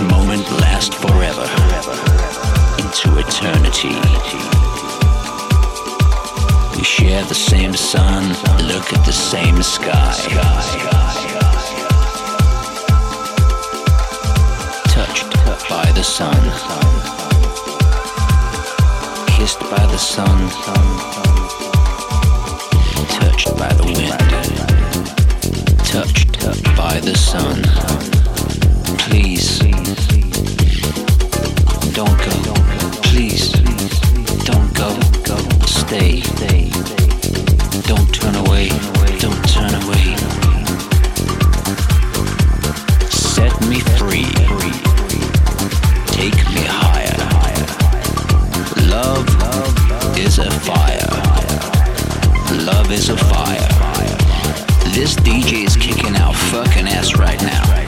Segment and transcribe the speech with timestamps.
[0.00, 1.46] this moment last forever,
[2.78, 3.94] into eternity.
[6.76, 8.28] We share the same sun,
[8.66, 10.14] look at the same sky.
[14.88, 15.32] Touched
[15.68, 16.40] by the sun,
[19.28, 20.50] kissed by the sun,
[23.08, 24.20] touched by the wind,
[25.84, 28.19] touched by the sun.
[29.10, 29.58] Please,
[31.94, 32.54] don't go.
[33.02, 33.50] Please,
[34.44, 34.88] don't go.
[35.66, 36.22] Stay.
[37.88, 38.68] Don't turn away.
[39.18, 40.14] Don't turn away.
[43.10, 44.30] Set me free.
[46.14, 47.18] Take me higher.
[48.86, 49.26] Love
[50.16, 51.10] is a fire.
[52.64, 53.68] Love is a fire.
[54.94, 57.79] This DJ is kicking out fucking ass right now.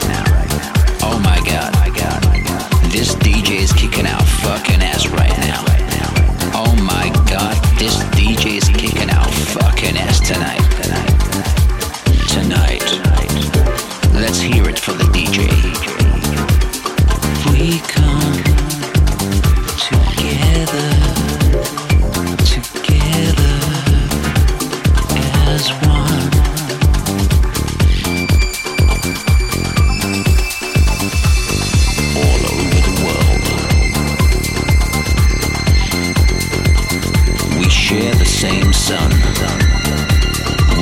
[38.43, 39.09] Same sun.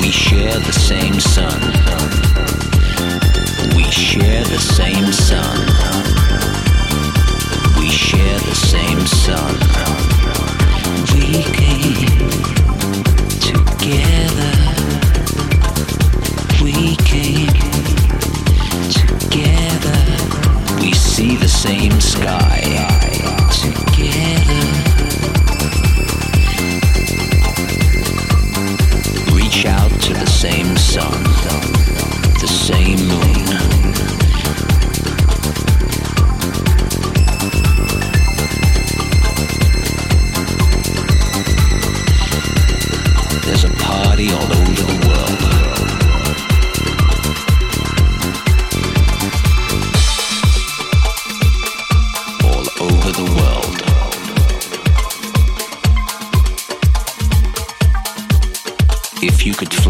[0.00, 1.60] We share the same sun.
[3.76, 5.58] We share the same sun.
[7.78, 10.11] We share the same sun.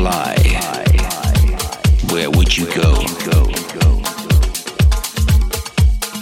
[0.02, 0.34] Fly,
[2.10, 2.92] where would you go?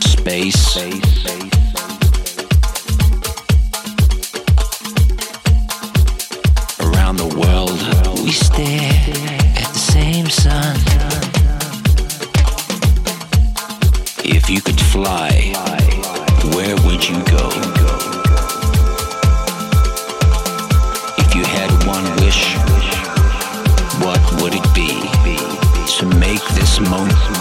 [0.01, 0.77] Space.
[6.79, 7.81] Around the world,
[8.23, 8.93] we stare
[9.57, 10.77] at the same sun.
[14.23, 15.31] If you could fly,
[16.55, 17.80] where would you go?
[26.89, 27.40] Make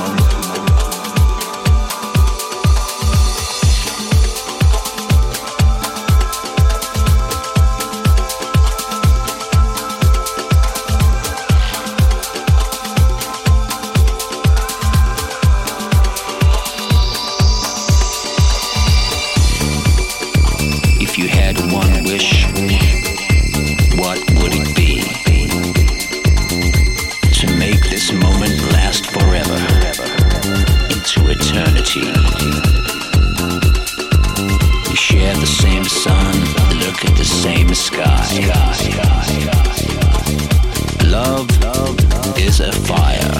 [42.59, 43.31] is a fire.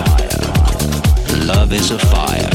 [1.45, 2.50] Love is a fire.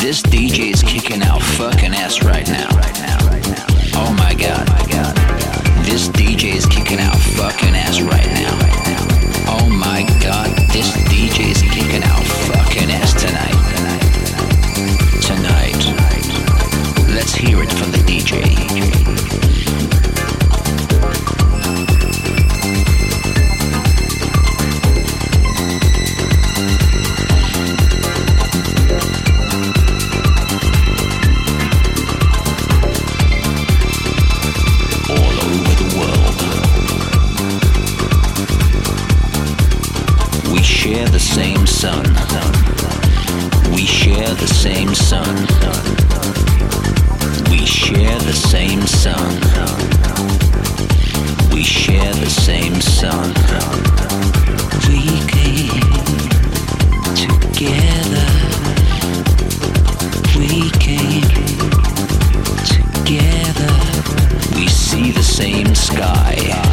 [0.00, 2.68] This DJ is kicking out fucking ass right now.
[3.94, 4.66] Oh my god.
[5.84, 8.73] This DJ is kicking out fucking ass right now.
[40.94, 42.04] share the same sun.
[43.74, 45.34] We share the same sun.
[47.50, 49.34] We share the same sun.
[51.52, 53.28] We share the same sun.
[54.88, 55.02] We
[55.34, 55.82] came
[57.24, 58.28] together.
[60.38, 61.28] We came
[62.74, 63.74] together.
[64.54, 66.63] We see the same sky.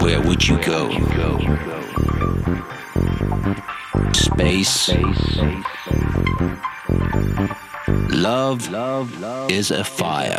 [0.00, 0.88] Where would you go?
[4.12, 4.90] Space.
[8.10, 8.70] Love,
[9.50, 10.38] is a fire.